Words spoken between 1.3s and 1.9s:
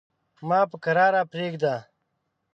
پرېږده.